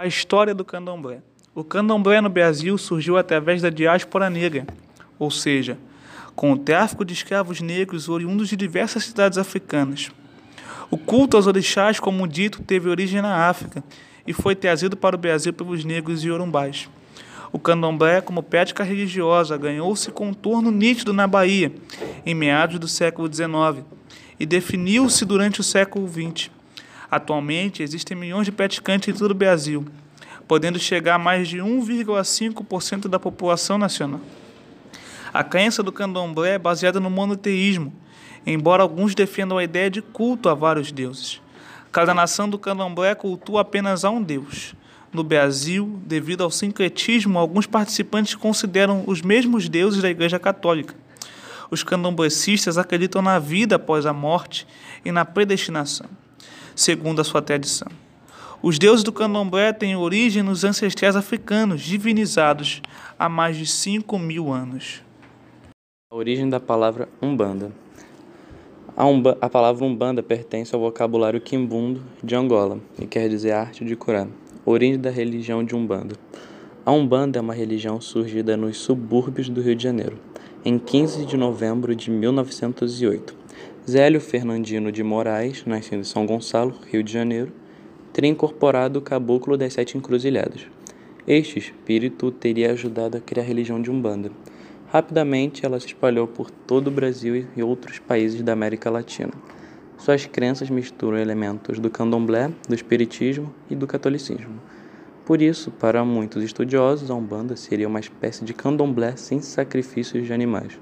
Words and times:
A 0.00 0.06
história 0.06 0.54
do 0.54 0.64
candomblé. 0.64 1.18
O 1.52 1.64
candomblé 1.64 2.20
no 2.20 2.28
Brasil 2.28 2.78
surgiu 2.78 3.18
através 3.18 3.60
da 3.62 3.68
diáspora 3.68 4.30
negra, 4.30 4.64
ou 5.18 5.28
seja, 5.28 5.76
com 6.36 6.52
o 6.52 6.56
tráfico 6.56 7.04
de 7.04 7.12
escravos 7.12 7.60
negros 7.60 8.08
oriundos 8.08 8.48
de 8.48 8.54
diversas 8.54 9.06
cidades 9.06 9.38
africanas. 9.38 10.12
O 10.88 10.96
culto 10.96 11.36
aos 11.36 11.48
orixás, 11.48 11.98
como 11.98 12.28
dito, 12.28 12.62
teve 12.62 12.88
origem 12.88 13.20
na 13.20 13.48
África 13.48 13.82
e 14.24 14.32
foi 14.32 14.54
trazido 14.54 14.96
para 14.96 15.16
o 15.16 15.18
Brasil 15.18 15.52
pelos 15.52 15.84
negros 15.84 16.22
e 16.22 16.30
orumbais. 16.30 16.88
O 17.50 17.58
candomblé, 17.58 18.20
como 18.20 18.40
prática 18.40 18.84
religiosa, 18.84 19.56
ganhou-se 19.56 20.12
contorno 20.12 20.70
nítido 20.70 21.12
na 21.12 21.26
Bahia, 21.26 21.72
em 22.24 22.36
meados 22.36 22.78
do 22.78 22.86
século 22.86 23.26
XIX, 23.26 23.84
e 24.38 24.46
definiu-se 24.46 25.24
durante 25.24 25.60
o 25.60 25.64
século 25.64 26.06
XX. 26.06 26.56
Atualmente, 27.10 27.82
existem 27.82 28.14
milhões 28.14 28.44
de 28.44 28.52
praticantes 28.52 29.08
em 29.08 29.18
todo 29.18 29.30
o 29.30 29.34
Brasil, 29.34 29.86
podendo 30.46 30.78
chegar 30.78 31.14
a 31.14 31.18
mais 31.18 31.48
de 31.48 31.56
1,5% 31.58 33.08
da 33.08 33.18
população 33.18 33.78
nacional. 33.78 34.20
A 35.32 35.42
crença 35.42 35.82
do 35.82 35.90
candomblé 35.90 36.54
é 36.54 36.58
baseada 36.58 37.00
no 37.00 37.08
monoteísmo, 37.08 37.94
embora 38.46 38.82
alguns 38.82 39.14
defendam 39.14 39.56
a 39.56 39.64
ideia 39.64 39.90
de 39.90 40.02
culto 40.02 40.50
a 40.50 40.54
vários 40.54 40.92
deuses. 40.92 41.40
Cada 41.90 42.12
nação 42.12 42.48
do 42.48 42.58
candomblé 42.58 43.14
cultua 43.14 43.62
apenas 43.62 44.04
a 44.04 44.10
um 44.10 44.22
deus. 44.22 44.74
No 45.10 45.24
Brasil, 45.24 45.98
devido 46.04 46.44
ao 46.44 46.50
sincretismo, 46.50 47.38
alguns 47.38 47.66
participantes 47.66 48.34
consideram 48.34 49.04
os 49.06 49.22
mesmos 49.22 49.66
deuses 49.66 50.02
da 50.02 50.10
Igreja 50.10 50.38
Católica. 50.38 50.94
Os 51.70 51.82
candomblecistas 51.82 52.76
acreditam 52.76 53.22
na 53.22 53.38
vida 53.38 53.76
após 53.76 54.04
a 54.04 54.12
morte 54.12 54.66
e 55.04 55.10
na 55.10 55.24
predestinação 55.24 56.06
segundo 56.74 57.20
a 57.20 57.24
sua 57.24 57.42
tradição. 57.42 57.88
Os 58.60 58.76
deuses 58.76 59.04
do 59.04 59.12
candomblé 59.12 59.72
têm 59.72 59.94
origem 59.94 60.42
nos 60.42 60.64
ancestrais 60.64 61.14
africanos, 61.14 61.80
divinizados 61.80 62.82
há 63.16 63.28
mais 63.28 63.56
de 63.56 63.64
5 63.64 64.18
mil 64.18 64.52
anos. 64.52 65.00
A 66.10 66.16
origem 66.16 66.48
da 66.48 66.58
palavra 66.58 67.08
Umbanda. 67.22 67.70
A, 68.96 69.06
umba, 69.06 69.38
a 69.40 69.48
palavra 69.48 69.84
Umbanda 69.84 70.24
pertence 70.24 70.74
ao 70.74 70.80
vocabulário 70.80 71.40
quimbundo 71.40 72.02
de 72.20 72.34
Angola 72.34 72.80
e 73.00 73.06
quer 73.06 73.28
dizer 73.28 73.52
arte 73.52 73.84
de 73.84 73.94
curar. 73.94 74.26
Origem 74.66 75.00
da 75.00 75.10
religião 75.10 75.62
de 75.62 75.76
Umbanda. 75.76 76.16
A 76.84 76.90
Umbanda 76.90 77.38
é 77.38 77.40
uma 77.40 77.54
religião 77.54 78.00
surgida 78.00 78.56
nos 78.56 78.78
subúrbios 78.78 79.48
do 79.48 79.60
Rio 79.60 79.76
de 79.76 79.84
Janeiro, 79.84 80.18
em 80.64 80.80
15 80.80 81.26
de 81.26 81.36
novembro 81.36 81.94
de 81.94 82.10
1908 82.10 83.37
Zélio 83.88 84.20
Fernandino 84.20 84.92
de 84.92 85.02
Moraes, 85.02 85.64
nascido 85.64 86.00
em 86.00 86.04
São 86.04 86.26
Gonçalo, 86.26 86.74
Rio 86.90 87.02
de 87.02 87.10
Janeiro, 87.10 87.50
teria 88.12 88.30
incorporado 88.30 88.98
o 88.98 89.02
caboclo 89.02 89.56
das 89.56 89.72
sete 89.72 89.96
encruzilhadas. 89.96 90.66
Este 91.26 91.58
espírito 91.58 92.30
teria 92.30 92.72
ajudado 92.72 93.16
a 93.16 93.20
criar 93.20 93.42
a 93.42 93.46
religião 93.46 93.80
de 93.80 93.90
Umbanda. 93.90 94.30
Rapidamente, 94.88 95.64
ela 95.64 95.80
se 95.80 95.86
espalhou 95.86 96.26
por 96.26 96.50
todo 96.50 96.88
o 96.88 96.90
Brasil 96.90 97.46
e 97.56 97.62
outros 97.62 97.98
países 97.98 98.42
da 98.42 98.52
América 98.52 98.90
Latina. 98.90 99.32
Suas 99.96 100.26
crenças 100.26 100.68
misturam 100.68 101.16
elementos 101.16 101.78
do 101.78 101.88
candomblé, 101.88 102.50
do 102.68 102.74
espiritismo 102.74 103.54
e 103.70 103.74
do 103.74 103.86
catolicismo. 103.86 104.60
Por 105.24 105.40
isso, 105.40 105.70
para 105.70 106.04
muitos 106.04 106.44
estudiosos, 106.44 107.10
a 107.10 107.14
Umbanda 107.14 107.56
seria 107.56 107.88
uma 107.88 108.00
espécie 108.00 108.44
de 108.44 108.52
candomblé 108.52 109.16
sem 109.16 109.40
sacrifícios 109.40 110.26
de 110.26 110.32
animais 110.34 110.78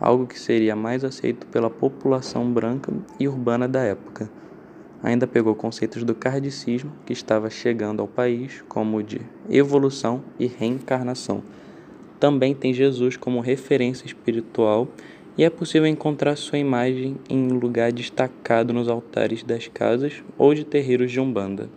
algo 0.00 0.26
que 0.26 0.38
seria 0.38 0.76
mais 0.76 1.04
aceito 1.04 1.46
pela 1.46 1.70
população 1.70 2.50
branca 2.50 2.92
e 3.18 3.26
urbana 3.26 3.66
da 3.66 3.80
época. 3.80 4.30
Ainda 5.02 5.26
pegou 5.26 5.54
conceitos 5.54 6.02
do 6.02 6.14
kardecismo 6.14 6.92
que 7.04 7.12
estava 7.12 7.50
chegando 7.50 8.00
ao 8.00 8.08
país, 8.08 8.64
como 8.68 8.96
o 8.96 9.02
de 9.02 9.20
evolução 9.48 10.22
e 10.38 10.46
reencarnação. 10.46 11.42
Também 12.18 12.54
tem 12.54 12.72
Jesus 12.72 13.16
como 13.16 13.40
referência 13.40 14.06
espiritual 14.06 14.88
e 15.36 15.44
é 15.44 15.50
possível 15.50 15.86
encontrar 15.86 16.34
sua 16.36 16.58
imagem 16.58 17.16
em 17.28 17.48
lugar 17.48 17.92
destacado 17.92 18.72
nos 18.72 18.88
altares 18.88 19.42
das 19.42 19.68
casas 19.68 20.24
ou 20.38 20.54
de 20.54 20.64
terreiros 20.64 21.12
de 21.12 21.20
Umbanda. 21.20 21.68